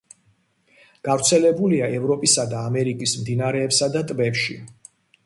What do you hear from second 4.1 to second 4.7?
ტბებში.